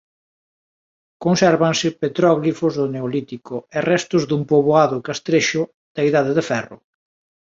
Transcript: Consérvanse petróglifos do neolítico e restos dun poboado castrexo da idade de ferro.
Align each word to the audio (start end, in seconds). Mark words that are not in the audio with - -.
Consérvanse 1.25 1.87
petróglifos 2.01 2.73
do 2.79 2.85
neolítico 2.95 3.55
e 3.77 3.79
restos 3.91 4.23
dun 4.29 4.41
poboado 4.51 4.97
castrexo 5.07 5.61
da 5.95 6.01
idade 6.09 6.31
de 6.37 6.43
ferro. 6.49 6.77